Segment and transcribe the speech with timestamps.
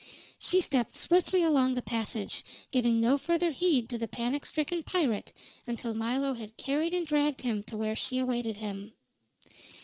[0.39, 5.31] She stepped swiftly along the passage, giving no further heed to the panic stricken pirate
[5.67, 8.93] until Milo had carried and dragged him to where she awaited him.